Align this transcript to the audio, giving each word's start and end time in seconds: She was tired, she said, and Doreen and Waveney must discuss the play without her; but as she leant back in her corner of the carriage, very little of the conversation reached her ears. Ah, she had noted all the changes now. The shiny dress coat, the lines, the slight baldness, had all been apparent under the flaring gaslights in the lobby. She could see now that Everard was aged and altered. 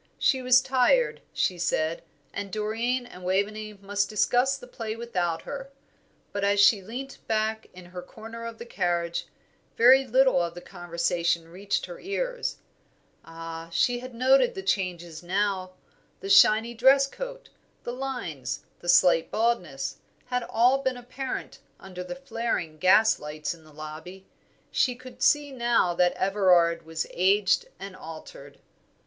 She 0.17 0.41
was 0.41 0.61
tired, 0.63 1.21
she 1.31 1.59
said, 1.59 2.01
and 2.33 2.51
Doreen 2.51 3.05
and 3.05 3.23
Waveney 3.23 3.73
must 3.75 4.09
discuss 4.09 4.57
the 4.57 4.65
play 4.65 4.95
without 4.95 5.43
her; 5.43 5.69
but 6.31 6.43
as 6.43 6.59
she 6.59 6.81
leant 6.81 7.19
back 7.27 7.67
in 7.71 7.85
her 7.85 8.01
corner 8.01 8.43
of 8.47 8.57
the 8.57 8.65
carriage, 8.65 9.27
very 9.77 10.07
little 10.07 10.41
of 10.41 10.55
the 10.55 10.59
conversation 10.61 11.47
reached 11.49 11.85
her 11.85 11.99
ears. 11.99 12.57
Ah, 13.23 13.69
she 13.71 13.99
had 13.99 14.15
noted 14.15 14.49
all 14.49 14.53
the 14.55 14.63
changes 14.63 15.21
now. 15.21 15.73
The 16.19 16.31
shiny 16.31 16.73
dress 16.73 17.05
coat, 17.05 17.49
the 17.83 17.93
lines, 17.93 18.61
the 18.79 18.89
slight 18.89 19.29
baldness, 19.29 19.97
had 20.25 20.41
all 20.49 20.79
been 20.79 20.97
apparent 20.97 21.59
under 21.79 22.03
the 22.03 22.15
flaring 22.15 22.79
gaslights 22.79 23.53
in 23.53 23.63
the 23.63 23.71
lobby. 23.71 24.25
She 24.71 24.95
could 24.95 25.21
see 25.21 25.51
now 25.51 25.93
that 25.93 26.13
Everard 26.13 26.87
was 26.87 27.05
aged 27.11 27.67
and 27.79 27.95
altered. 27.95 28.57